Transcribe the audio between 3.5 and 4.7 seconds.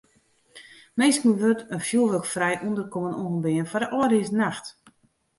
foar de âldjiersnacht.